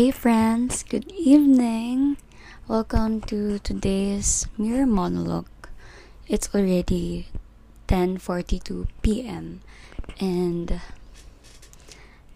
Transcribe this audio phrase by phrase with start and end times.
[0.00, 2.16] Hey friends, good evening.
[2.64, 5.52] Welcome to today's mirror monologue.
[6.24, 7.28] It's already
[7.84, 9.60] 10:42 p.m.
[10.16, 10.80] and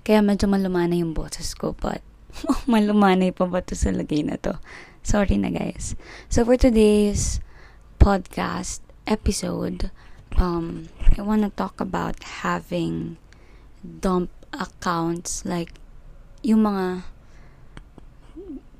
[0.05, 2.05] kaya medyo malumanay yung boses ko but
[2.69, 4.61] malumanay pa ba to sa lagay na to?
[5.01, 5.97] Sorry na guys.
[6.29, 7.41] So for today's
[7.97, 9.89] podcast episode,
[10.37, 13.17] um I want to talk about having
[13.81, 15.81] dump accounts like
[16.45, 17.14] yung mga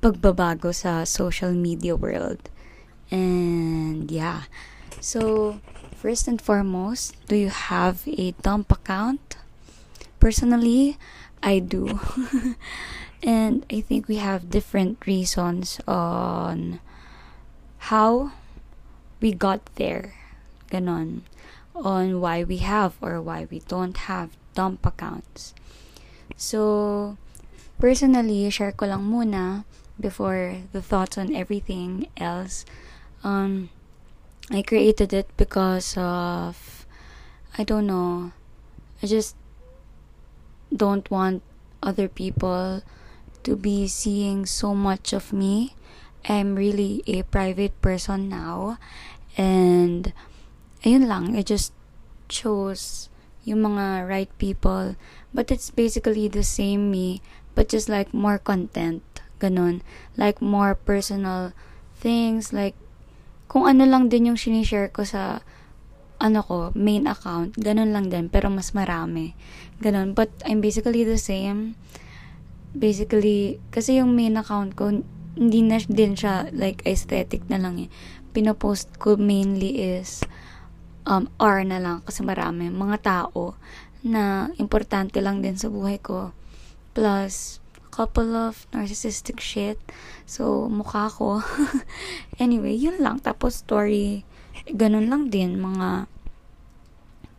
[0.05, 2.53] pagbabago sa social media world.
[3.09, 4.45] And yeah.
[5.01, 5.57] So,
[5.97, 9.41] first and foremost, do you have a dump account?
[10.21, 11.01] Personally,
[11.41, 11.97] I do.
[13.25, 16.77] and I think we have different reasons on
[17.89, 18.37] how
[19.17, 20.13] we got there.
[20.69, 21.25] Ganon.
[21.73, 25.57] On why we have or why we don't have dump accounts.
[26.37, 27.17] So,
[27.81, 29.65] personally, share ko lang muna
[29.99, 32.65] before the thoughts on everything else.
[33.23, 33.69] Um,
[34.51, 36.85] I created it because of
[37.57, 38.31] I don't know.
[39.01, 39.35] I just
[40.75, 41.41] don't want
[41.81, 42.83] other people
[43.43, 45.75] to be seeing so much of me.
[46.27, 48.77] I'm really a private person now
[49.37, 50.11] and
[50.81, 51.71] ayun lang, I just
[52.27, 53.09] chose
[53.45, 54.97] yung mga right people
[55.29, 57.21] but it's basically the same me
[57.53, 59.14] but just like more content
[59.45, 59.85] Ganon.
[60.17, 61.53] Like, more personal
[62.01, 62.49] things.
[62.49, 62.73] Like,
[63.45, 65.45] kung ano lang din yung sinishare ko sa
[66.17, 69.37] ano ko, main account, ganun lang din, pero mas marami.
[69.83, 70.17] Ganun.
[70.17, 71.77] But, I'm basically the same.
[72.73, 74.89] Basically, kasi yung main account ko,
[75.35, 77.89] hindi na din siya, like, aesthetic na lang eh.
[78.31, 80.23] Pinopost ko mainly is,
[81.05, 82.71] um, R na lang, kasi marami.
[82.71, 83.59] Mga tao,
[84.05, 86.31] na importante lang din sa buhay ko.
[86.95, 87.59] Plus,
[87.95, 89.79] couple of narcissistic shit.
[90.27, 91.39] So, mukha ko.
[92.43, 93.23] anyway, yun lang.
[93.23, 94.27] Tapos, story,
[94.67, 95.55] ganun lang din.
[95.55, 96.11] Mga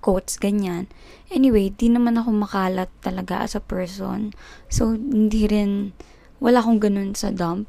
[0.01, 0.89] quotes, ganyan.
[1.29, 4.33] Anyway, di naman ako makalat talaga as a person.
[4.73, 5.93] So, hindi rin,
[6.41, 7.69] wala akong ganun sa dump.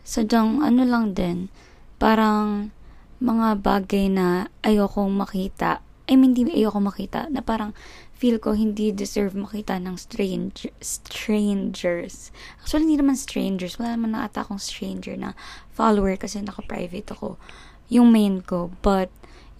[0.00, 1.52] Sadyang, ano lang din,
[2.00, 2.72] parang,
[3.20, 5.84] mga bagay na ayokong makita.
[6.08, 7.28] I mean, hindi ayoko makita.
[7.28, 7.76] Na parang,
[8.20, 12.28] feel ko hindi deserve makita ng strange, strangers.
[12.60, 13.80] Actually, hindi naman strangers.
[13.80, 15.32] Wala naman na ata akong stranger na
[15.72, 17.40] follower kasi naka-private ako.
[17.88, 18.68] Yung main ko.
[18.84, 19.08] But,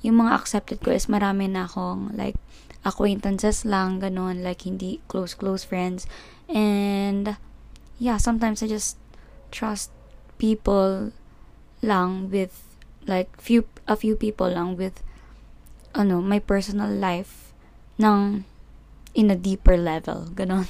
[0.04, 2.37] yung mga accepted ko is marami na akong like
[2.84, 4.44] acquaintances lang, ganun.
[4.44, 6.04] Like, hindi close-close friends.
[6.44, 7.41] And,
[7.97, 9.00] yeah, sometimes I just
[9.49, 9.88] trust
[10.37, 11.16] people
[11.81, 12.60] lang with
[13.09, 15.00] like few a few people lang with
[15.97, 17.56] ano my personal life
[17.97, 18.44] ng
[19.15, 20.31] in a deeper level.
[20.34, 20.66] Ganon.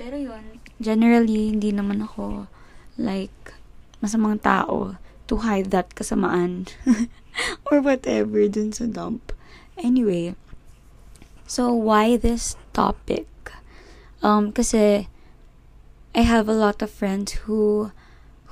[0.00, 2.48] Pero yun, generally, hindi naman ako,
[2.96, 3.52] like,
[4.00, 4.96] masamang tao
[5.28, 6.68] to hide that kasamaan.
[7.70, 9.36] or whatever dun sa dump.
[9.76, 10.34] Anyway,
[11.46, 13.28] so why this topic?
[14.24, 15.08] Um, kasi,
[16.14, 17.92] I have a lot of friends who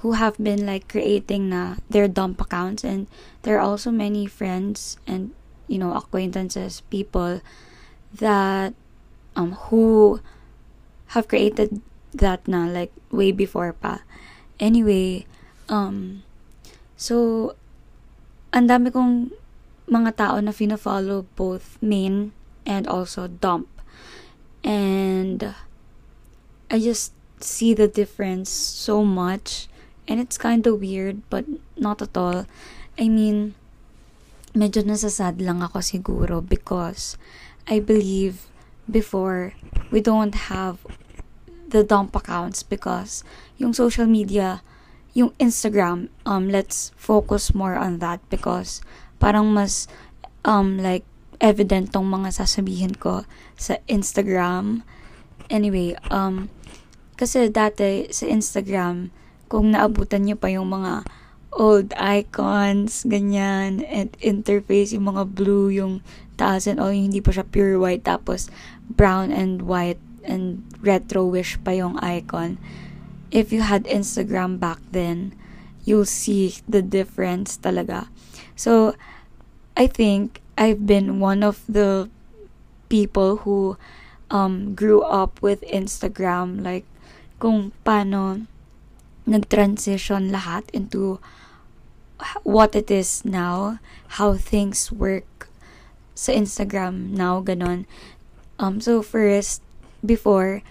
[0.05, 3.11] who have been like creating na their dump accounts and
[3.43, 5.35] there are also many friends and
[5.67, 7.43] you know acquaintances people
[8.15, 8.75] that
[9.39, 10.19] um, who
[11.15, 14.03] have created that na like way before pa.
[14.59, 15.23] Anyway,
[15.71, 16.27] um,
[16.99, 17.55] so,
[18.51, 19.31] ang dami kong
[19.87, 22.35] mga tao na fina-follow both main
[22.67, 23.71] and also dump.
[24.67, 25.55] And
[26.69, 29.71] I just see the difference so much.
[30.11, 31.47] And it's kind of weird, but
[31.79, 32.51] not at all.
[32.99, 33.55] I mean,
[34.57, 37.15] medyo nasasad lang ako siguro because
[37.71, 38.48] I believe
[38.91, 39.53] before
[39.93, 40.81] we don't have
[41.69, 43.23] the dump accounts because
[43.61, 44.65] yung social media
[45.13, 48.81] yung Instagram um let's focus more on that because
[49.21, 49.87] parang mas
[50.49, 51.05] um like
[51.39, 53.23] evident tong mga sasabihin ko
[53.55, 54.83] sa Instagram.
[55.53, 56.49] Anyway um
[57.21, 59.13] kasi dati sa Instagram
[59.51, 61.03] kung naabutan niyo pa yung mga
[61.59, 66.05] old icons, ganyan, and interface, yung mga blue, yung
[66.39, 68.53] taas and all, yung hindi pa siya pure white, tapos
[68.91, 72.59] brown and white and retro-wish pa yung icon.
[73.31, 75.37] If you had Instagram back then,
[75.85, 78.09] you'll see the difference talaga.
[78.57, 78.97] So,
[79.77, 82.11] I think I've been one of the
[82.89, 83.77] people who
[84.31, 86.65] um, grew up with Instagram.
[86.65, 86.85] Like,
[87.39, 88.49] kung paano
[89.29, 91.21] nag-transition lahat into
[92.43, 93.79] what it is now,
[94.19, 95.49] how things work
[96.19, 97.87] sa Instagram now, ganon.
[98.59, 99.63] Um, so first,
[100.05, 100.63] before,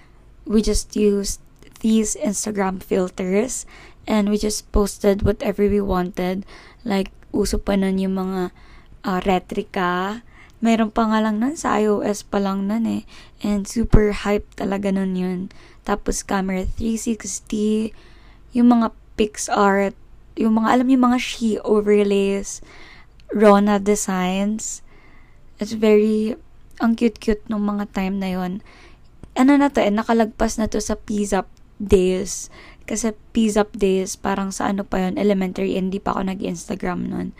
[0.45, 1.39] we just used
[1.79, 3.65] these Instagram filters
[4.07, 6.45] and we just posted whatever we wanted.
[6.83, 8.51] Like, uso pa nun yung mga
[9.03, 10.23] uh, retrika.
[10.59, 13.03] Meron pa nga lang nun, sa iOS pa lang nun eh.
[13.43, 15.39] And super hype talaga nun yun.
[15.87, 17.93] Tapos camera 360,
[18.51, 19.95] yung mga PixArt,
[20.35, 22.59] yung mga, alam yung mga she overlays,
[23.31, 24.81] Rona designs.
[25.59, 26.35] It's very,
[26.77, 28.61] ang cute-cute nung mga time na yon
[29.37, 31.45] ano na to eh, nakalagpas na to sa Pizza
[31.77, 32.49] days.
[32.89, 37.37] Kasi Pizza days, parang sa ano pa yon elementary, hindi pa ako nag-Instagram nun.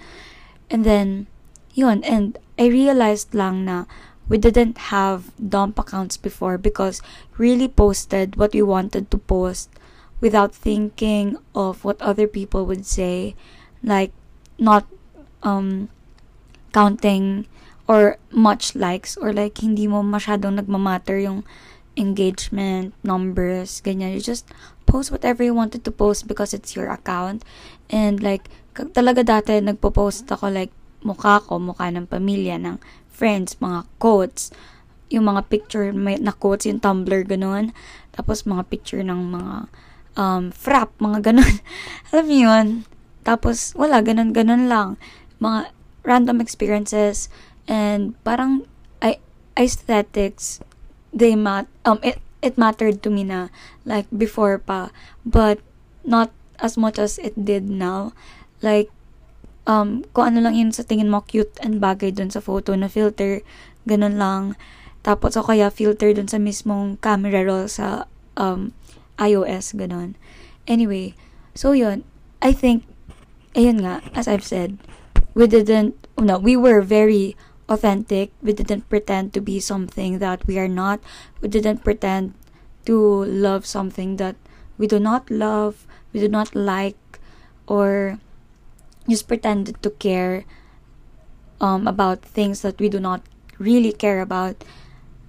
[0.69, 1.25] And then,
[1.73, 3.89] yun, and I realized lang na
[4.29, 7.01] we didn't have dump accounts before because
[7.39, 9.71] really posted what we wanted to post
[10.19, 13.33] without thinking of what other people would say.
[13.81, 14.11] Like,
[14.59, 14.85] not
[15.43, 15.89] um,
[16.73, 17.47] counting
[17.87, 21.47] or much likes or like hindi mo masyadong nagmamatter yung
[21.97, 24.13] engagement, numbers, ganyan.
[24.13, 24.45] You just
[24.85, 27.41] post whatever you wanted to post because it's your account.
[27.89, 30.69] And like, talaga dati nagpo-post ako like
[31.01, 32.77] mukha ko, mukha ng pamilya, ng
[33.09, 34.53] friends, mga quotes,
[35.09, 37.73] yung mga picture may, na quotes, yung Tumblr, ganun.
[38.13, 39.55] Tapos mga picture ng mga
[40.19, 41.55] um, frap, mga ganun.
[42.13, 42.67] Alam mo yun?
[43.25, 44.95] Tapos, wala, ganun-ganun lang.
[45.43, 45.73] Mga
[46.07, 47.27] random experiences
[47.67, 48.65] and parang
[49.03, 49.19] I,
[49.59, 50.63] aesthetics
[51.11, 53.51] they mat um it it mattered to me na
[53.83, 54.89] like before pa.
[55.27, 55.59] But
[56.07, 58.15] not as much as it did now.
[58.63, 58.89] Like
[59.67, 62.87] um kung ano lang yun sa tingin mo cute and bagay dun sa photo na
[62.87, 63.43] filter
[63.83, 64.55] ganun lang.
[65.03, 68.07] Tapos o kaya filter dun sa mismong camera roll sa
[68.39, 68.71] um
[69.19, 70.15] iOS ganun.
[70.69, 71.17] Anyway
[71.57, 72.07] so yun
[72.39, 72.85] I think
[73.57, 74.77] ayun nga as I've said
[75.33, 77.33] we didn't no we were very
[77.69, 78.31] authentic.
[78.41, 80.99] We didn't pretend to be something that we are not.
[81.41, 82.33] We didn't pretend
[82.85, 84.35] to love something that
[84.77, 87.19] we do not love, we do not like,
[87.67, 88.19] or
[89.09, 90.45] just pretended to care
[91.59, 93.21] um, about things that we do not
[93.59, 94.63] really care about.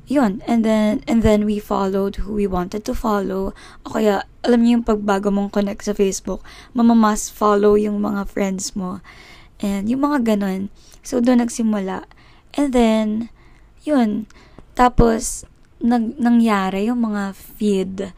[0.06, 0.43] Yun.
[0.46, 3.52] And then, and then we followed who we wanted to follow.
[3.85, 6.40] O kaya, alam niyo yung pagbago mong connect sa Facebook,
[6.73, 9.05] mamamas follow yung mga friends mo.
[9.61, 10.73] And yung mga ganun.
[11.02, 12.08] So, doon nagsimula.
[12.56, 13.08] And then,
[13.84, 14.30] yun.
[14.72, 15.44] Tapos,
[15.82, 18.14] nag, nangyari yung mga feed,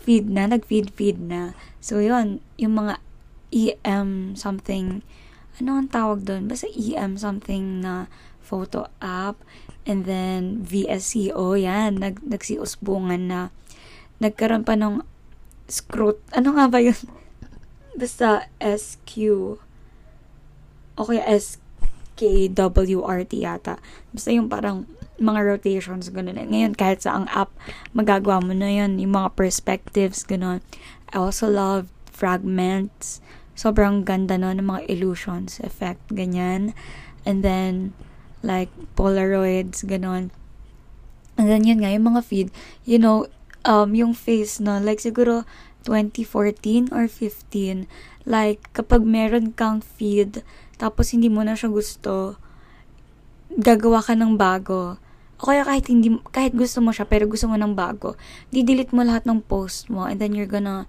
[0.00, 1.58] feed na, nag-feed-feed na.
[1.82, 3.02] So, yun, yung mga
[3.54, 5.02] EM something,
[5.60, 6.50] ano ang tawag doon?
[6.50, 8.10] Basta EM something na
[8.42, 9.38] photo app.
[9.84, 13.40] And then, VSCO, yan, nag, nagsiusbungan na.
[14.18, 15.04] Nagkaroon pa ng
[15.68, 16.98] scrut, ano nga ba yun?
[18.00, 19.10] Basta SQ.
[20.94, 21.63] Okay, SQ
[22.14, 23.78] KWRT yata.
[24.14, 24.86] Basta yung parang
[25.18, 26.38] mga rotations, ganun.
[26.38, 27.54] Ngayon, kahit sa ang app,
[27.94, 28.98] magagawa mo na yun.
[28.98, 30.58] Yung mga perspectives, ganun.
[31.14, 33.22] I also love fragments.
[33.54, 36.74] Sobrang ganda no, ng mga illusions, effect, ganyan.
[37.22, 37.94] And then,
[38.42, 40.34] like, Polaroids, ganun.
[41.38, 42.48] And then, yun nga, yung mga feed,
[42.82, 43.30] you know,
[43.62, 45.46] um, yung face, no, like, siguro,
[45.86, 47.86] 2014 or 15,
[48.26, 50.42] like, kapag meron kang feed
[50.76, 52.38] tapos hindi mo na siya gusto,
[53.54, 54.98] gagawa ka ng bago.
[55.38, 58.14] O kaya kahit hindi, kahit gusto mo siya, pero gusto mo ng bago,
[58.54, 60.86] di-delete mo lahat ng post mo, and then you're gonna,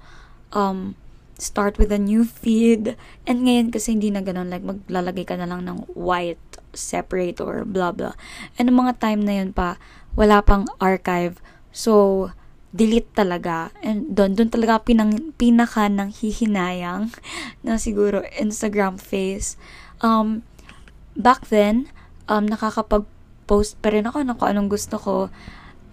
[0.53, 0.93] um,
[1.35, 2.95] start with a new feed.
[3.27, 7.63] And ngayon kasi hindi na ganun, like maglalagay ka na lang ng white separate or
[7.67, 8.15] blah blah.
[8.55, 9.75] And mga time na yun pa,
[10.15, 11.39] wala pang archive.
[11.75, 12.31] So,
[12.75, 13.71] delete talaga.
[13.79, 17.15] And doon, doon talaga pinang, pinaka ng hihinayang
[17.63, 19.55] na siguro Instagram face.
[20.03, 20.43] Um,
[21.15, 21.87] back then,
[22.27, 25.17] um, nakakapag-post pa rin ako ng kung anong gusto ko.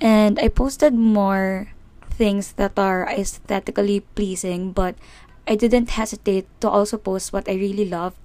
[0.03, 1.71] And I posted more
[2.19, 4.99] things that are aesthetically pleasing, but
[5.47, 8.19] I didn't hesitate to also post what I really loved.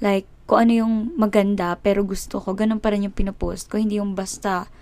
[0.00, 3.76] Like, kung ano yung maganda, pero gusto ko, ganun pa rin yung pinopost ko.
[3.76, 4.72] Hindi yung basta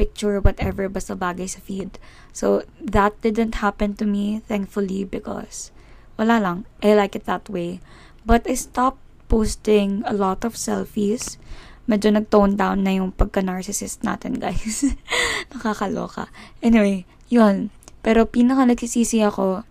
[0.00, 2.00] picture, whatever, basta bagay sa feed.
[2.32, 5.68] So, that didn't happen to me, thankfully, because
[6.16, 6.64] wala lang.
[6.80, 7.84] I like it that way.
[8.24, 11.36] But I stopped posting a lot of selfies.
[11.84, 14.88] Medyo nag-tone down na yung pagka-narcissist natin, guys.
[15.52, 16.32] Nakakaloka.
[16.64, 17.68] Anyway, yun.
[18.00, 19.68] Pero pinaka nagsisisi ako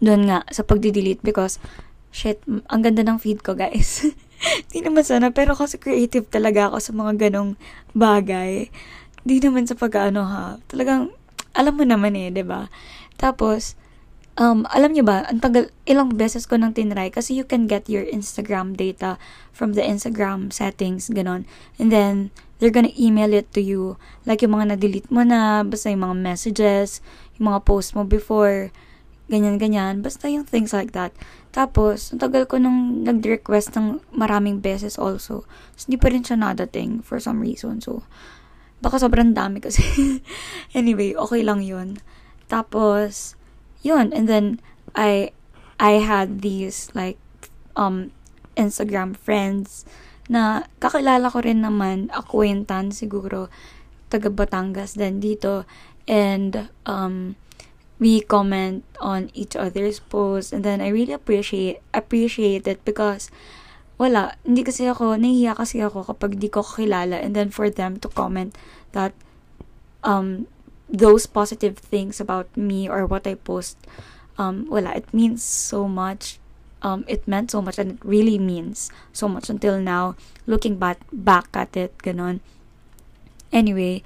[0.00, 1.56] doon nga sa pagdi-delete because
[2.10, 4.04] shit, ang ganda ng feed ko, guys.
[4.68, 7.60] Hindi naman sana, pero kasi creative talaga ako sa mga ganong
[7.92, 8.72] bagay.
[9.26, 10.56] Di naman sa pag-ano ha.
[10.70, 11.12] Talagang,
[11.52, 12.62] alam mo naman eh, ba diba?
[13.20, 13.76] Tapos,
[14.40, 17.88] um, alam niyo ba, ang tagal, ilang beses ko nang tinry kasi you can get
[17.90, 19.20] your Instagram data
[19.52, 21.44] from the Instagram settings, ganon.
[21.76, 23.96] And then, they're gonna email it to you.
[24.24, 27.04] Like yung mga na-delete mo na, basta yung mga messages,
[27.36, 28.72] yung mga post mo before,
[29.30, 30.02] ganyan-ganyan.
[30.02, 31.14] Basta yung things like that.
[31.54, 35.46] Tapos, ang tagal ko nung nag-request ng maraming beses also.
[35.78, 37.80] So, hindi pa rin siya nadating for some reason.
[37.80, 38.02] So,
[38.80, 39.84] baka sobrang dami kasi.
[40.78, 42.00] anyway, okay lang yun.
[42.48, 43.36] Tapos,
[43.84, 44.12] yun.
[44.12, 44.60] And then,
[44.96, 45.32] I,
[45.78, 47.20] I had these, like,
[47.76, 48.10] um,
[48.56, 49.86] Instagram friends
[50.26, 53.48] na kakilala ko rin naman, acquaintance siguro,
[54.10, 55.68] taga Batangas din dito.
[56.08, 57.38] And, um,
[58.00, 63.28] we comment on each other's posts and then I really appreciate appreciate it because
[64.00, 68.00] wala, hindi kasi ako, nahihiya kasi ako kapag di ko kilala and then for them
[68.00, 68.56] to comment
[68.96, 69.12] that
[70.00, 70.48] um
[70.88, 73.76] those positive things about me or what I post
[74.40, 76.40] um wala, it means so much.
[76.80, 80.16] Um it meant so much and it really means so much until now.
[80.48, 82.40] Looking back back at it ganon
[83.52, 84.00] anyway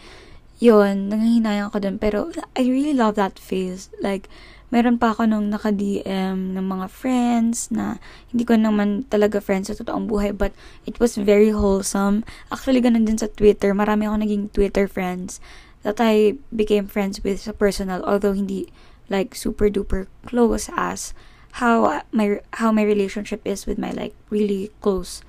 [0.62, 1.96] yun, nangahinayang ako dun.
[2.00, 3.90] Pero, I really love that phase.
[3.98, 4.30] Like,
[4.74, 8.02] meron pa ako nung naka-DM ng mga friends na
[8.34, 10.50] hindi ko naman talaga friends sa totoong buhay but
[10.82, 12.26] it was very wholesome.
[12.50, 13.70] Actually, ganun din sa Twitter.
[13.70, 15.38] Marami ako naging Twitter friends
[15.86, 18.66] that I became friends with sa personal although hindi
[19.06, 21.14] like super duper close as
[21.62, 25.22] how my how my relationship is with my like really close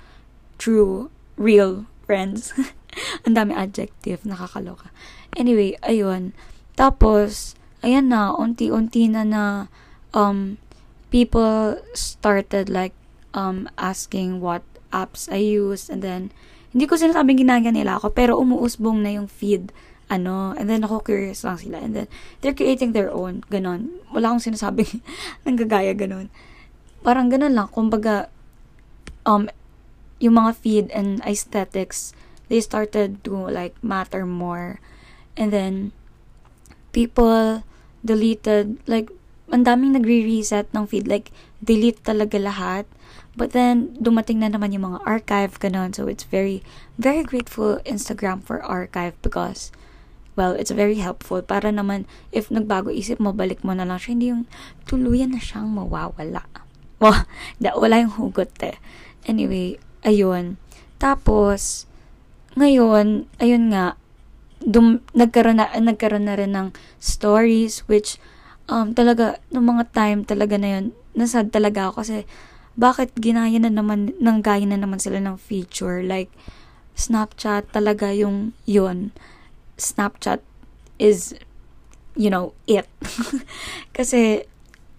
[0.58, 2.50] true real friends.
[3.28, 4.88] Ang dami adjective, nakakaloka.
[5.36, 6.32] Anyway, ayun.
[6.80, 7.52] Tapos,
[7.86, 9.44] ayan na, unti-unti na na,
[10.10, 10.58] um,
[11.14, 12.92] people started like,
[13.30, 16.34] um, asking what apps I use, and then,
[16.74, 19.70] hindi ko sinasabing ginagaya nila ako, pero umuusbong na yung feed,
[20.10, 22.10] ano, and then ako curious lang sila, and then,
[22.42, 24.02] they're creating their own, ganon.
[24.10, 24.98] Wala akong sinasabing
[25.46, 26.26] nanggagaya, ganon.
[27.06, 28.26] Parang ganon lang, kumbaga,
[29.22, 29.46] um,
[30.18, 32.10] yung mga feed and aesthetics,
[32.50, 34.82] they started to, like, matter more
[35.36, 35.92] And then,
[36.92, 37.62] people
[38.06, 39.10] deleted, like,
[39.50, 41.06] ang daming nagre-reset ng feed.
[41.06, 42.84] Like, delete talaga lahat.
[43.36, 45.92] But then, dumating na naman yung mga archive, ganun.
[45.92, 46.64] So, it's very,
[46.96, 49.70] very grateful Instagram for archive because,
[50.34, 51.44] well, it's very helpful.
[51.44, 54.12] Para naman, if nagbago isip mo, balik mo na lang siya.
[54.16, 54.44] Hindi yung
[54.88, 56.46] tuluyan na siyang mawawala.
[56.96, 57.28] Well,
[57.60, 58.80] da, wala yung hugot eh.
[59.28, 60.56] Anyway, ayun.
[60.96, 61.84] Tapos,
[62.56, 64.00] ngayon, ayun nga,
[64.64, 66.68] dum, nagkaroon na, nagkaroon na rin ng
[67.02, 68.16] stories which
[68.70, 70.84] um, talaga, nung mga time talaga na yun,
[71.16, 72.16] nasad talaga ako kasi
[72.76, 76.28] bakit ginaya na naman, nang gaya na naman sila ng feature like
[76.96, 79.12] Snapchat talaga yung yun.
[79.76, 80.40] Snapchat
[80.96, 81.36] is
[82.16, 82.88] you know, it.
[83.96, 84.48] kasi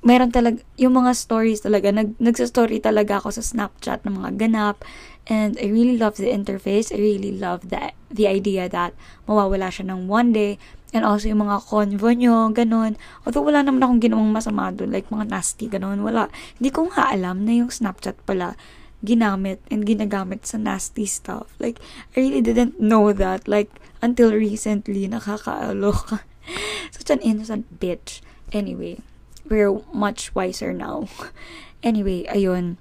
[0.06, 4.78] meron talaga, yung mga stories talaga, nag, nagsa-story talaga ako sa Snapchat ng mga ganap
[5.28, 6.96] And I really love the interface.
[6.96, 8.96] I really love the, the idea that
[9.28, 10.56] mawawala siya ng one day.
[10.96, 12.96] And also yung mga convo nyo, ganun.
[13.28, 16.00] Although wala naman akong ginawang masama doon, like mga nasty, ganun.
[16.00, 16.32] Wala.
[16.56, 18.56] Hindi ko nga alam na yung Snapchat pala
[19.04, 21.52] ginamit and ginagamit sa nasty stuff.
[21.60, 21.78] Like,
[22.16, 23.52] I really didn't know that.
[23.52, 23.70] Like,
[24.00, 26.24] until recently, nakakaaloka.
[26.96, 28.24] Such an innocent bitch.
[28.56, 29.04] Anyway,
[29.44, 31.12] we're much wiser now.
[31.84, 32.80] anyway, ayun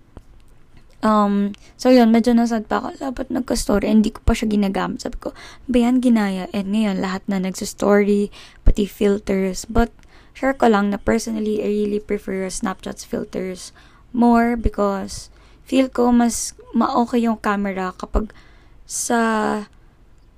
[1.06, 2.98] Um, so yun, medyo nasad pa ako.
[2.98, 3.86] Dapat nagka-story.
[3.86, 5.06] Hindi ko pa siya ginagamit.
[5.06, 5.30] Sabi ko,
[5.70, 6.50] ba yan ginaya?
[6.50, 8.34] And ngayon, lahat na nagsa-story,
[8.66, 9.70] pati filters.
[9.70, 9.94] But,
[10.34, 13.70] share ko lang na personally, I really prefer Snapchat's filters
[14.10, 15.30] more because
[15.62, 18.34] feel ko mas ma-okay yung camera kapag
[18.82, 19.64] sa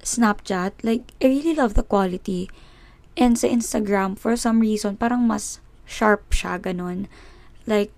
[0.05, 0.85] Snapchat.
[0.85, 2.53] Like, I really love the quality.
[3.17, 7.09] And sa Instagram, for some reason, parang mas sharp siya, ganun.
[7.67, 7.91] Like,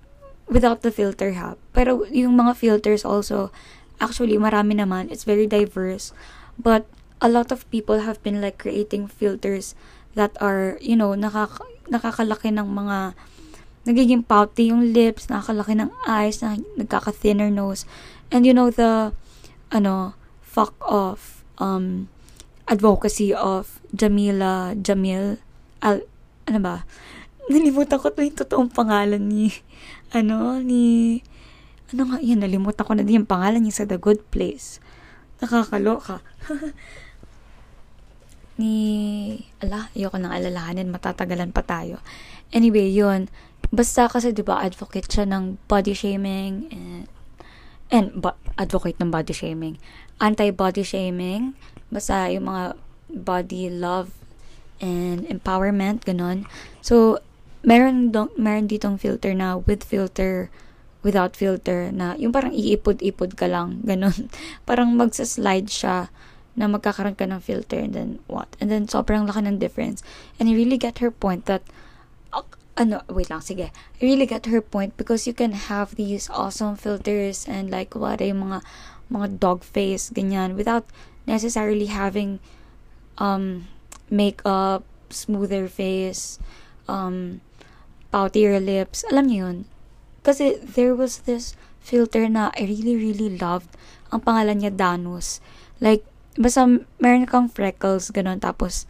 [0.51, 1.55] without the filter ha.
[1.73, 3.55] Pero yung mga filters also,
[4.03, 5.09] actually marami naman.
[5.09, 6.11] It's very diverse.
[6.59, 6.85] But
[7.23, 9.79] a lot of people have been like creating filters
[10.19, 13.15] that are, you know, nakaka nakakalaki ng mga
[13.87, 17.89] nagiging pouty yung lips, nakakalaki ng eyes, na, nagkaka-thinner nose.
[18.31, 19.17] And you know, the,
[19.73, 22.09] ano, fuck off, um,
[22.69, 25.43] advocacy of Jamila Jamil,
[25.83, 26.07] al,
[26.47, 26.77] ano ba?
[27.51, 29.51] Nalimutan ko to yung totoong pangalan ni,
[30.11, 31.19] ano, ni,
[31.95, 34.83] ano nga, yan, nalimutan ko na din yung pangalan niya sa The Good Place.
[35.43, 36.23] Nakakaloka.
[38.61, 38.75] ni,
[39.65, 42.03] ala, ayoko nang alalahanin, matatagalan pa tayo.
[42.53, 43.33] Anyway, yun.
[43.73, 47.07] Basta kasi, di ba, advocate siya ng body shaming and,
[47.89, 49.81] and ba, advocate ng body shaming.
[50.21, 51.57] Anti-body shaming.
[51.89, 52.77] Basta yung mga
[53.11, 54.13] body love
[54.83, 56.45] and empowerment, ganun.
[56.85, 57.23] So,
[57.67, 60.49] meron, do, meron ditong filter na with filter,
[61.01, 64.29] without filter, na yung parang iipod-ipod ka lang, ganun.
[64.69, 66.09] parang magsa-slide siya
[66.59, 68.53] na magkakaroon ka ng filter and then what?
[68.59, 70.03] And then sobrang laki ng difference.
[70.37, 71.63] And I really get her point that
[72.81, 73.69] ano, wait lang, sige.
[73.69, 78.25] I really get her point because you can have these awesome filters and like, what
[78.25, 78.65] yung mga,
[79.13, 80.89] mga dog face, ganyan, without
[81.29, 82.41] necessarily having,
[83.21, 83.69] um,
[84.09, 86.41] makeup, smoother face,
[86.89, 87.45] um,
[88.11, 89.07] poutier lips.
[89.09, 89.59] Alam niyo yun?
[90.21, 93.73] Kasi there was this filter na I really, really loved.
[94.13, 95.41] Ang pangalan niya Danus.
[95.81, 96.05] Like,
[96.37, 96.67] basta
[97.01, 98.39] meron kang freckles, ganun.
[98.39, 98.85] Tapos,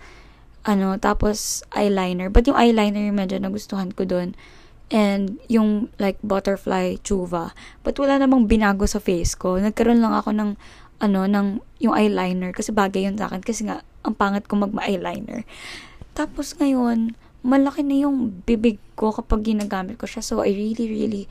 [0.65, 2.29] ano, tapos eyeliner.
[2.29, 4.37] But yung eyeliner yung medyo nagustuhan ko dun.
[4.91, 7.55] And yung like butterfly chuva.
[7.87, 9.57] But wala namang binago sa face ko.
[9.57, 10.51] Nagkaroon lang ako ng
[11.01, 12.53] ano, ng yung eyeliner.
[12.53, 13.41] Kasi bagay yun sa akin.
[13.41, 15.47] Kasi nga, ang pangat ko magma-eyeliner.
[16.13, 20.21] Tapos ngayon, malaki na yung bibig ko kapag ginagamit ko siya.
[20.21, 21.25] So, I really, really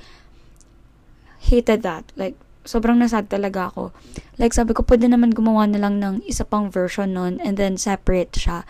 [1.49, 2.09] hated that.
[2.17, 2.35] Like,
[2.65, 3.95] sobrang nasad talaga ako.
[4.37, 7.77] Like, sabi ko, pwede naman gumawa na lang ng isa pang version nun and then
[7.77, 8.67] separate siya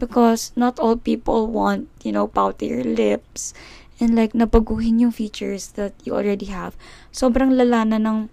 [0.00, 3.52] because not all people want, you know, poutier lips
[4.00, 6.72] and like nabaguhin yung features that you already have.
[7.12, 8.32] Sobrang lala na ng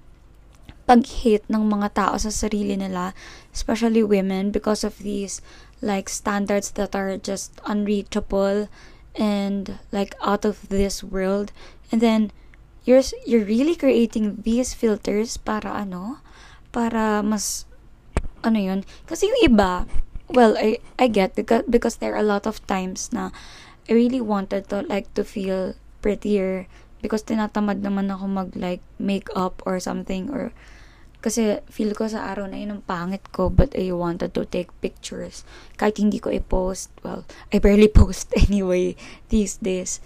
[0.88, 3.12] pag-hate ng mga tao sa sarili nila,
[3.52, 5.44] especially women, because of these
[5.82, 8.70] like standards that are just unreachable
[9.16, 11.52] and like out of this world.
[11.92, 12.32] And then
[12.86, 16.24] you're you're really creating these filters para ano?
[16.72, 17.66] Para mas
[18.46, 18.80] ano yun?
[19.06, 19.86] Kasi yung iba,
[20.30, 23.36] well I I get because because there are a lot of times na
[23.88, 26.68] I really wanted to like to feel prettier
[27.02, 30.52] because tinatamad naman ako mag like makeup or something or
[31.20, 34.70] kasi feel ko sa araw na yun ang pangit ko but I wanted to take
[34.80, 35.42] pictures
[35.76, 38.94] kahit hindi ko i-post well I barely post anyway
[39.34, 40.00] these days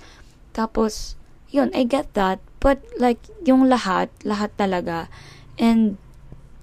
[0.56, 1.20] tapos
[1.52, 5.12] yun I get that but like yung lahat lahat talaga
[5.60, 6.00] and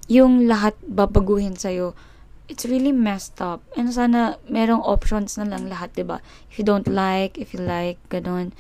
[0.09, 1.93] yung lahat babaguhin sa'yo
[2.49, 3.61] it's really messed up.
[3.76, 6.25] And sana merong options na lang lahat, 'di ba?
[6.49, 8.57] If you don't like, if you like, ganun.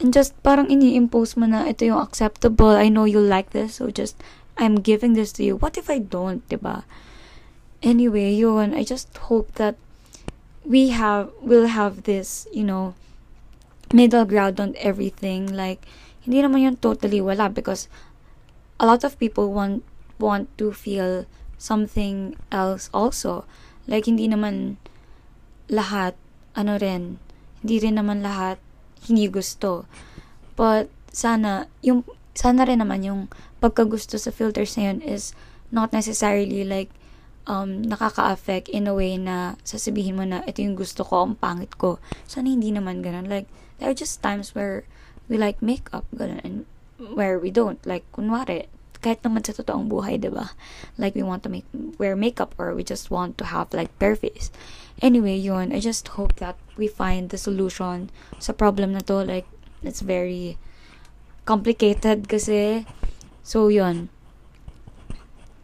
[0.00, 2.72] And just parang ini-impose mo na ito yung acceptable.
[2.72, 4.16] I know you like this, so just
[4.60, 5.56] I'm giving this to you.
[5.56, 6.84] What if I don't, 'di ba?
[7.80, 9.80] Anyway, yun, I just hope that
[10.68, 12.92] we have will have this, you know,
[13.90, 15.48] middle ground on everything.
[15.48, 15.82] Like
[16.20, 17.88] hindi naman yun totally wala because
[18.76, 19.80] a lot of people want
[20.20, 21.24] want to feel
[21.60, 23.44] something else also.
[23.84, 24.80] Like, hindi naman
[25.68, 26.16] lahat,
[26.56, 27.20] ano rin,
[27.60, 28.60] hindi rin naman lahat
[29.08, 29.88] hindi gusto.
[30.56, 32.04] But, sana, yung,
[32.36, 33.22] sana rin naman yung
[33.60, 35.36] pagkagusto sa filters na yun is
[35.70, 36.90] not necessarily like,
[37.46, 41.76] um, nakaka-affect in a way na sasabihin mo na ito yung gusto ko, ang pangit
[41.76, 42.00] ko.
[42.24, 43.28] Sana hindi naman ganun.
[43.28, 43.46] Like,
[43.78, 44.88] there are just times where
[45.28, 46.56] we like makeup, ganun, and
[46.96, 47.78] where we don't.
[47.84, 48.66] Like, kunwari,
[49.00, 50.52] kahit naman sa totoong buhay, ba?
[51.00, 51.64] Like we want to make
[51.96, 54.52] wear makeup or we just want to have like bare face.
[55.00, 59.24] Anyway, yun, I just hope that we find the solution sa problem na to.
[59.24, 59.48] Like
[59.80, 60.60] it's very
[61.48, 62.84] complicated kasi
[63.42, 64.08] so yun.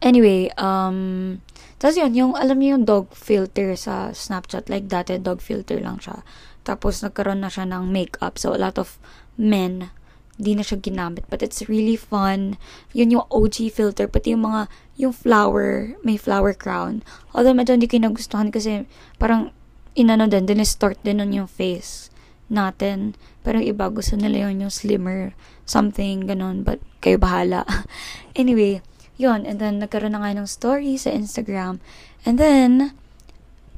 [0.01, 1.41] Anyway, um
[1.77, 6.01] tapos yun, yung, alam niyo yung dog filter sa Snapchat, like dati dog filter lang
[6.01, 6.25] siya.
[6.65, 8.41] Tapos nagkaroon na siya ng makeup.
[8.41, 8.97] So, a lot of
[9.37, 9.93] men
[10.37, 11.25] di na siya ginamit.
[11.29, 12.57] But it's really fun.
[12.97, 14.09] Yun yung OG filter.
[14.09, 17.05] Pati yung mga, yung flower, may flower crown.
[17.33, 18.89] Although medyo hindi ko nagustuhan kasi
[19.21, 19.53] parang
[19.93, 22.09] inano din, dinistort din nun yung face
[22.49, 23.13] natin.
[23.47, 25.31] Pero yung iba gusto nila yun yung slimmer,
[25.63, 26.67] something, ganun.
[26.67, 27.63] But kayo bahala.
[28.35, 28.83] anyway,
[29.15, 29.47] yun.
[29.47, 31.79] And then, nagkaroon na nga ng story sa Instagram.
[32.27, 32.91] And then,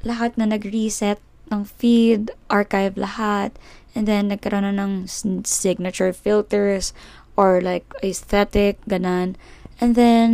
[0.02, 1.22] lahat na nag-reset
[1.54, 3.54] ng feed, archive lahat.
[3.94, 5.06] And then, nagkaroon na ng
[5.46, 6.90] signature filters
[7.38, 9.38] or like aesthetic, ganan.
[9.78, 10.30] And then,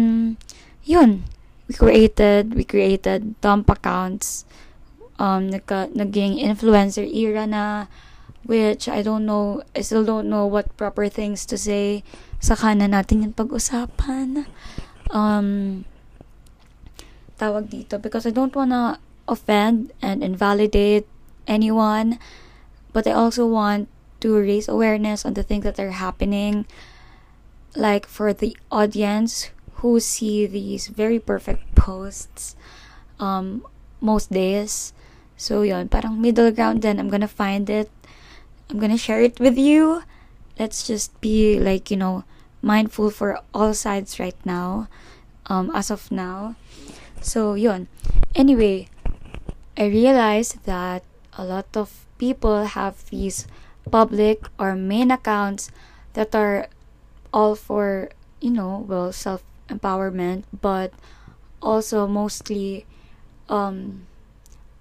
[0.87, 1.27] yun.
[1.67, 4.47] We created, we created dump accounts.
[5.19, 7.91] Um, nagka, naging influencer era na,
[8.45, 12.05] which I don't know, I still don't know what proper things to say.
[12.39, 14.45] Saka na natin yung pag-usapan.
[15.09, 15.83] Um,
[17.37, 21.07] tawag dito because I don't wanna offend and invalidate
[21.47, 22.19] anyone
[22.93, 23.89] but I also want
[24.21, 26.65] to raise awareness on the things that are happening
[27.75, 29.51] like for the audience
[29.83, 32.55] who see these very perfect posts
[33.19, 33.65] um
[33.99, 34.93] most days
[35.35, 37.91] so yon parang middle ground then I'm gonna find it
[38.69, 40.03] I'm gonna share it with you.
[40.59, 42.23] Let's just be like you know
[42.61, 44.87] mindful for all sides right now
[45.47, 46.55] um as of now.
[47.21, 47.87] So yon
[48.35, 48.89] anyway
[49.77, 51.03] I realized that
[51.37, 53.45] a lot of people have these
[53.91, 55.69] public or main accounts
[56.13, 56.67] that are
[57.33, 60.93] all for, you know, well, self empowerment, but
[61.61, 62.85] also mostly
[63.49, 64.07] um,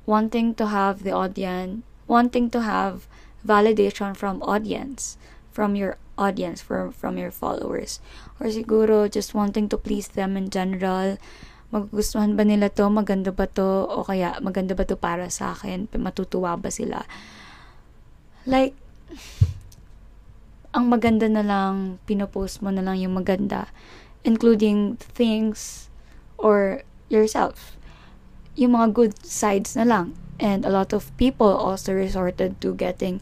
[0.06, 3.08] wanting to have the audience, wanting to have
[3.44, 5.20] validation from audience,
[5.52, 8.00] from your audience, from, from your followers.
[8.40, 11.20] Or siguro just wanting to please them in general.
[11.70, 12.88] Magugustuhan ba nila to?
[12.88, 13.86] Maganda ba to?
[13.90, 15.90] O kaya maganda ba to para sa akin?
[15.94, 17.04] Matutuwa ba sila?
[18.48, 18.74] Like,
[20.74, 23.70] ang maganda na lang, pinopost mo na lang yung maganda.
[24.24, 25.90] Including things
[26.40, 27.76] or yourself.
[28.56, 30.14] Yung mga good sides na lang.
[30.40, 33.20] And a lot of people also resorted to getting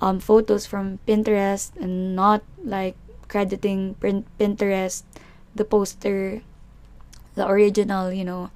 [0.00, 2.96] um, photos from Pinterest and not like
[3.28, 3.94] crediting
[4.38, 5.02] Pinterest,
[5.54, 6.42] the poster,
[7.34, 8.50] the original, you know,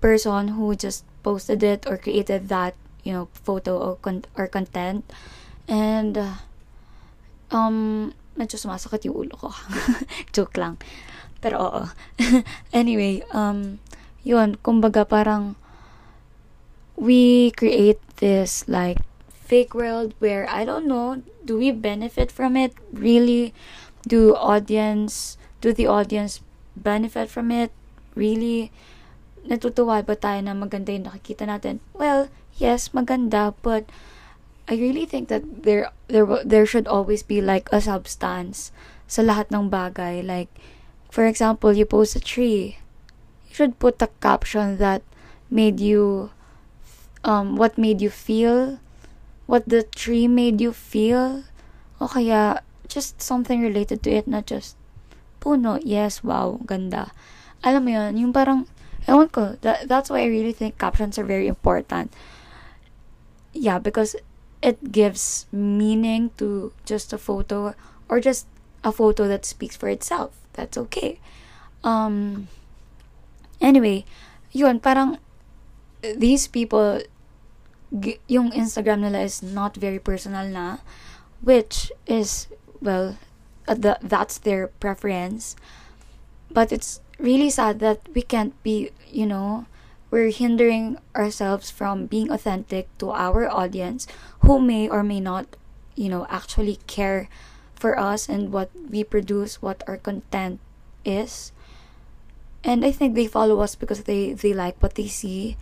[0.00, 5.04] person who just posted it or created that, you know, photo or, con- or content.
[5.68, 6.34] And, uh,
[7.50, 9.50] um, medyo sumasakit yung ulo ko.
[10.34, 10.76] Joke lang.
[11.40, 11.82] Pero oo.
[12.72, 13.80] anyway, um,
[14.22, 15.56] yun, kumbaga parang
[16.96, 18.98] we create this like
[19.30, 22.74] fake world where I don't know, do we benefit from it?
[22.92, 23.54] Really?
[24.08, 26.40] Do audience, do the audience
[26.74, 27.70] benefit from it?
[28.14, 28.72] Really?
[29.46, 31.78] Natutuwa ba tayo na maganda yung nakikita natin?
[31.94, 32.28] Well,
[32.58, 33.86] yes, maganda, but
[34.66, 38.74] I really think that there there there should always be like a substance
[39.06, 40.26] sa lahat ng bagay.
[40.26, 40.50] Like,
[41.06, 42.82] for example, you post a tree.
[43.46, 45.06] You should put a caption that
[45.46, 46.34] made you
[47.26, 48.78] um what made you feel,
[49.50, 51.44] what the tree made you feel.
[52.00, 54.78] O kaya just something related to it, not just
[55.42, 57.10] puno, yes, wow, ganda.
[57.66, 58.70] Alam mo yun, yung parang,
[59.10, 62.12] ewan ko, that, that's why I really think captions are very important.
[63.52, 64.14] Yeah, because
[64.62, 67.74] it gives meaning to just a photo
[68.08, 68.46] or just
[68.84, 70.36] a photo that speaks for itself.
[70.54, 71.18] That's okay.
[71.82, 72.48] Um
[73.60, 74.04] anyway,
[74.52, 75.18] yun parang
[76.02, 77.02] these people
[78.26, 80.82] yung Instagram nila is not very personal na
[81.42, 82.48] which is
[82.80, 83.16] well
[83.68, 85.54] uh, the, that's their preference
[86.50, 89.66] but it's really sad that we can't be you know
[90.10, 94.06] we're hindering ourselves from being authentic to our audience
[94.40, 95.56] who may or may not,
[95.94, 97.28] you know, actually care
[97.74, 100.60] for us and what we produce, what our content
[101.04, 101.52] is.
[102.62, 105.56] And I think they follow us because they, they like what they see.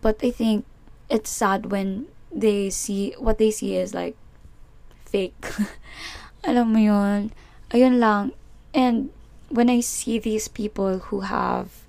[0.00, 0.64] But I think
[1.08, 4.16] it's sad when they see what they see is like
[5.04, 5.38] fake.
[6.44, 7.32] Alam mo yun.
[7.70, 8.32] Ayun lang.
[8.74, 9.10] And
[9.48, 11.86] when I see these people who have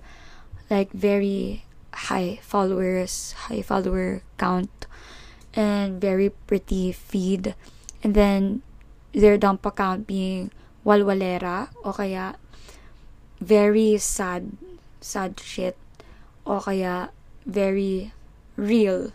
[0.70, 1.66] like very
[2.08, 4.86] high followers, high follower count,
[5.54, 7.56] and very pretty feed.
[8.04, 8.62] And then
[9.12, 10.52] their dump account being
[10.86, 12.38] walwalera o kaya
[13.42, 14.56] very sad,
[15.02, 15.76] sad shit
[16.46, 17.10] o kaya
[17.46, 18.14] very
[18.58, 19.14] real.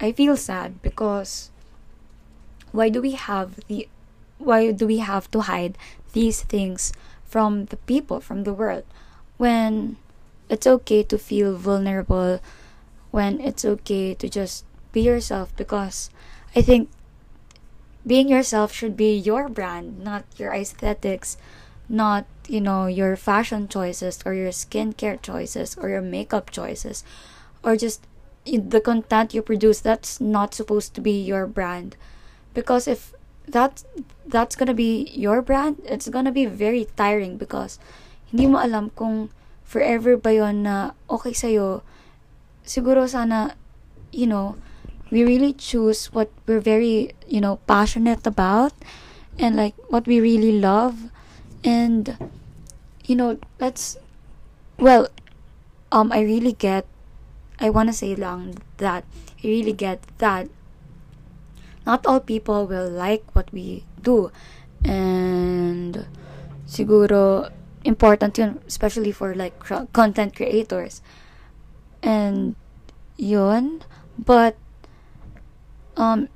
[0.00, 1.50] I feel sad because
[2.72, 3.88] why do we have the
[4.38, 5.76] why do we have to hide
[6.12, 6.92] these things
[7.24, 8.84] from the people from the world
[9.36, 9.96] when
[10.48, 12.40] it's okay to feel vulnerable
[13.10, 16.10] when it's okay to just be yourself because
[16.54, 16.88] I think
[18.06, 21.36] being yourself should be your brand, not your aesthetics,
[21.88, 27.04] not, you know, your fashion choices or your skincare choices or your makeup choices
[27.62, 28.06] or just
[28.56, 31.96] the content you produce that's not supposed to be your brand.
[32.54, 33.12] Because if
[33.46, 33.84] that
[34.26, 37.80] that's gonna be your brand it's gonna be very tiring because
[38.28, 39.32] hindi mo alam kung
[39.64, 41.84] forever ba yon na okay sa'yo,
[42.64, 43.56] siguro sana,
[44.12, 44.56] you know,
[45.12, 48.72] we really choose what we're very, you know, passionate about
[49.40, 51.12] and like what we really love.
[51.64, 52.16] And
[53.04, 53.96] you know, let's
[54.76, 55.08] well,
[55.92, 56.84] um I really get
[57.58, 59.04] I want to say lang that
[59.42, 60.48] I really get that
[61.86, 64.30] not all people will like what we do
[64.84, 66.06] and
[66.68, 67.50] siguro
[67.84, 69.58] important yun, especially for like
[69.92, 71.00] content creators.
[72.02, 72.54] And
[73.16, 73.82] yun,
[74.18, 74.56] but
[75.96, 76.28] um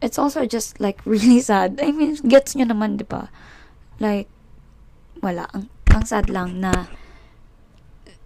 [0.00, 1.80] it's also just like really sad.
[1.82, 3.28] I mean, gets nyo naman, di ba?
[4.00, 4.28] Like,
[5.20, 5.48] wala.
[5.52, 6.86] Ang, ang sad lang na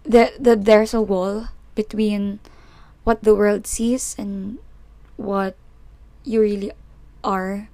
[0.05, 2.43] the, the, there's a wall between
[3.07, 4.59] what the world sees and
[5.15, 5.55] what
[6.27, 6.75] you really
[7.23, 7.71] are.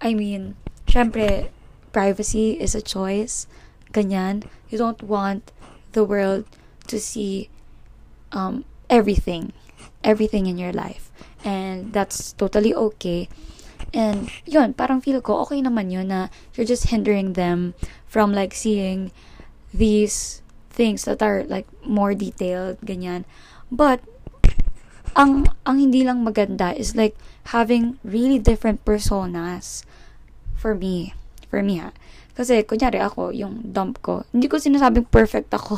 [0.00, 0.56] I mean,
[0.88, 1.52] syempre,
[1.92, 3.44] privacy is a choice
[3.92, 4.48] ganyan.
[4.72, 5.52] You don't want
[5.92, 6.48] the world
[6.88, 7.52] to see
[8.32, 9.52] um, everything,
[10.00, 11.12] everything in your life.
[11.44, 13.28] And that's totally okay.
[13.92, 17.74] And yun, parang feel ko, okay naman yun na you're just hindering them
[18.06, 19.12] from like seeing
[19.74, 20.40] these
[20.80, 23.28] things that are like more detailed, ganyan.
[23.68, 24.00] But,
[25.12, 27.12] ang ang hindi lang maganda is like
[27.52, 29.84] having really different personas
[30.56, 31.12] for me.
[31.52, 31.92] For me ha.
[32.32, 35.76] Kasi, kunyari ako, yung dump ko, hindi ko sinasabing perfect ako.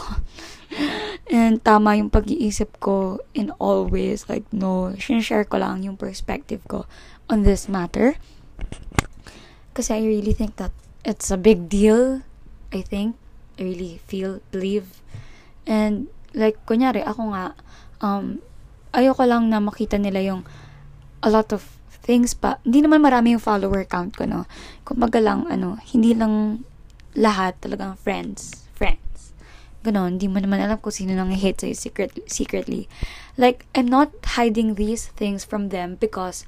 [1.33, 4.31] And tama yung pag-iisip ko in all ways.
[4.31, 6.87] Like, no, share ko lang yung perspective ko
[7.27, 8.15] on this matter.
[9.75, 10.71] Kasi I really think that
[11.03, 12.23] it's a big deal.
[12.71, 13.22] I think.
[13.59, 15.03] Really feel, believe.
[15.69, 17.45] And, like, kunyari, ako nga,
[18.01, 18.41] um,
[18.93, 20.43] ayoko lang na makita nila yung
[21.23, 21.65] a lot of
[22.03, 22.59] things pa.
[22.67, 24.45] Hindi naman marami yung follower count ko, no?
[24.83, 26.67] Kumbaga lang, ano, hindi lang
[27.15, 28.67] lahat talagang friends.
[28.75, 29.37] Friends.
[29.87, 32.91] Ganon, hindi mo naman alam kung sino nang hate sa'yo secret, secretly.
[33.39, 36.43] Like, I'm not hiding these things from them because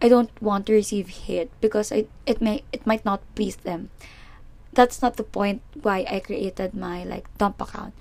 [0.00, 3.88] I don't want to receive hate because I, it may it might not please them.
[4.76, 7.96] That's not the point why I created my like dump account.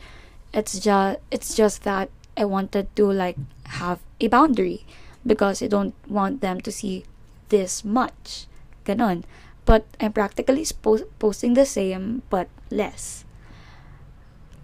[0.52, 3.40] It's just it's just that I wanted to like
[3.80, 4.84] have a boundary
[5.24, 7.08] because I don't want them to see
[7.48, 8.52] this much.
[8.84, 9.24] Ganon.
[9.64, 13.24] But I'm practically spo- posting the same but less.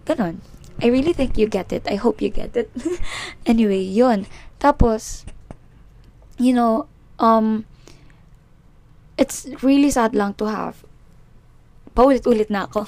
[0.06, 0.44] Ganon.
[0.84, 1.88] I really think you get it.
[1.88, 2.70] I hope you get it.
[3.46, 4.28] anyway, yun.
[4.60, 5.26] Tapos,
[6.38, 6.88] you know,
[7.20, 7.66] um,
[9.18, 10.84] it's really sad lang to have.
[11.96, 12.88] Paulit-ulit na ako.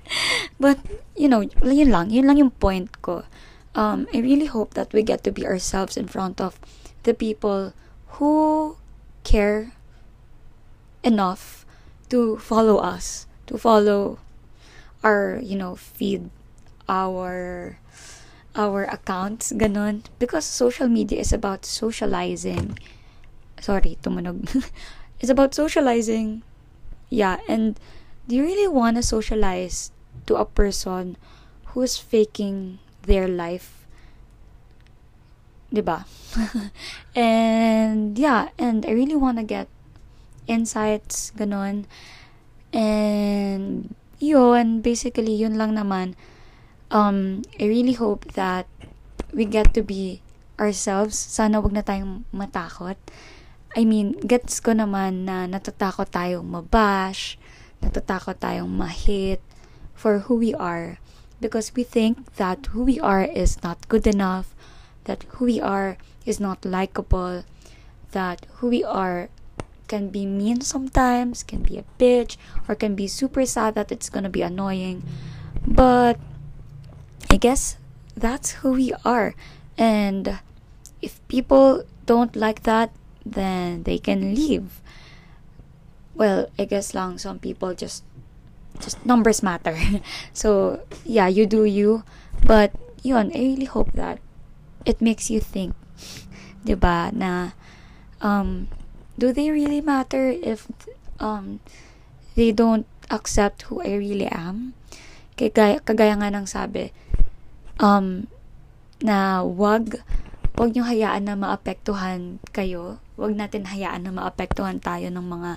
[0.62, 0.78] but,
[1.16, 2.10] you know, yun lang.
[2.10, 3.24] Yun lang yung point ko.
[3.74, 6.58] Um, I really hope that we get to be ourselves in front of
[7.04, 7.72] the people
[8.18, 8.76] who
[9.22, 9.72] care
[11.02, 11.64] enough
[12.10, 14.18] to follow us, to follow
[15.04, 16.30] our, you know, feed,
[16.88, 17.78] our
[18.56, 20.02] our accounts, ganun.
[20.18, 22.78] Because social media is about socializing.
[23.60, 24.50] Sorry, tumunog.
[25.20, 26.42] it's about socializing.
[27.10, 27.78] Yeah, and
[28.28, 29.92] do you really want to socialize
[30.26, 31.16] to a person
[31.72, 33.80] who's faking their life
[35.70, 36.04] 'di ba?
[37.14, 39.70] and yeah, and I really want to get
[40.50, 41.86] insights ganon.
[42.74, 46.18] And yun, basically yun lang naman.
[46.90, 48.66] Um I really hope that
[49.30, 50.22] we get to be
[50.58, 51.14] ourselves.
[51.14, 52.98] Sana wag na tayong matakot.
[53.78, 57.38] I mean, gets ko naman na natatakot tayong mabash,
[57.82, 59.42] natatakot tayong ma-hate
[59.94, 61.00] for who we are
[61.40, 64.52] because we think that who we are is not good enough
[65.04, 67.44] that who we are is not likable,
[68.12, 69.28] that who we are
[69.88, 72.36] can be mean sometimes, can be a bitch,
[72.68, 75.02] or can be super sad that it's gonna be annoying.
[75.66, 76.18] But
[77.30, 77.76] I guess
[78.14, 79.34] that's who we are.
[79.76, 80.38] And
[81.02, 82.92] if people don't like that,
[83.24, 84.79] then they can leave.
[86.20, 88.04] Well, I guess lang some people just
[88.76, 89.72] just numbers matter.
[90.36, 92.04] so yeah, you do you.
[92.44, 94.20] But yun, I really hope that
[94.84, 95.72] it makes you think,
[96.68, 97.56] 'di ba, na
[98.20, 98.68] um
[99.16, 100.68] do they really matter if
[101.16, 101.64] um
[102.36, 104.72] they don't accept who I really am?
[105.40, 106.92] Kagaya, kagaya nga ng sabi,
[107.80, 108.28] um,
[109.02, 110.00] na wag,
[110.56, 113.00] wag nyo hayaan na maapektuhan kayo.
[113.20, 115.50] Wag natin hayaan na maapektuhan tayo ng mga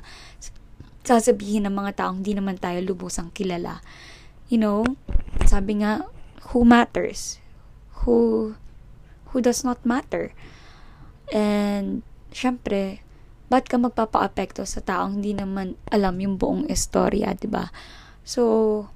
[1.03, 3.79] sasabihin ng mga taong hindi naman tayo lubusang kilala.
[4.51, 4.83] You know,
[5.47, 6.03] sabi nga,
[6.51, 7.39] who matters?
[8.03, 8.51] Who
[9.33, 10.31] who does not matter.
[11.33, 13.01] And, syempre,
[13.49, 17.73] ba't ka magpapa-apekto sa taong hindi naman alam yung buong istorya, di ba?
[18.21, 18.87] So,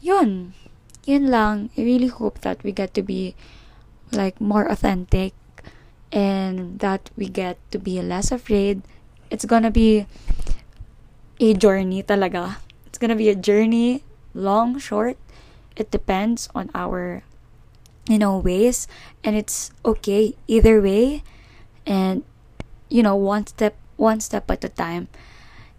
[0.00, 0.56] yun.
[1.04, 1.68] Yun lang.
[1.76, 3.36] I really hope that we get to be
[4.08, 5.36] like more authentic
[6.12, 8.82] and that we get to be less afraid.
[9.30, 10.06] It's gonna be
[11.40, 12.60] a journey talaga.
[12.86, 15.16] It's gonna be a journey, long, short.
[15.74, 17.24] It depends on our
[18.08, 18.88] you know ways
[19.22, 21.22] and it's okay either way
[21.86, 22.24] and
[22.88, 25.06] you know one step one step at a time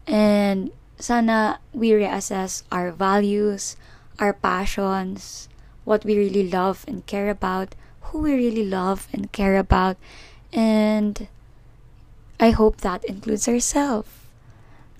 [0.08, 3.76] and sana we reassess our values
[4.20, 5.50] our passions
[5.84, 7.76] what we really love and care about
[8.14, 9.98] who we really love and care about
[10.54, 11.28] and
[12.40, 14.08] I hope that includes ourselves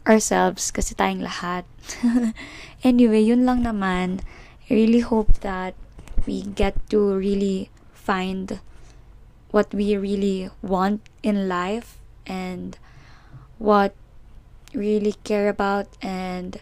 [0.04, 1.64] ourselves kasi tayong lahat.
[2.84, 4.20] Anyway yun lang naman.
[4.68, 5.78] I really hope that
[6.28, 8.60] we get to really find
[9.54, 12.76] what we really want in life and
[13.60, 13.96] what
[14.74, 16.60] really care about and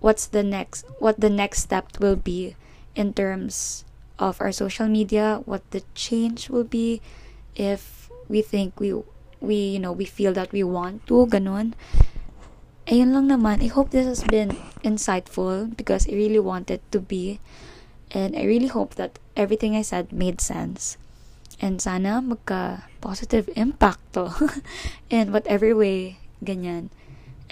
[0.00, 2.54] what's the next what the next step will be
[2.94, 3.84] in terms
[4.18, 7.00] of our social media what the change will be
[7.56, 8.92] if we think we
[9.40, 11.74] we you know we feel that we want to ganun
[12.88, 17.38] ayun lang naman i hope this has been insightful because i really wanted to be
[18.12, 20.96] and I really hope that everything I said made sense.
[21.60, 24.30] And sana magka positive impact to.
[25.10, 26.92] in whatever way, ganyan.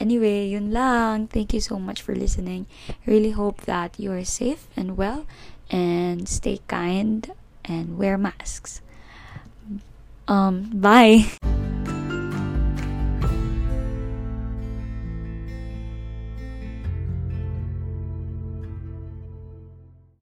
[0.01, 1.29] Anyway, yun lang.
[1.29, 2.65] Thank you so much for listening.
[2.89, 5.29] I Really hope that you are safe and well
[5.71, 7.33] and stay kind
[7.65, 8.81] and wear masks.
[10.29, 11.31] Um, bye.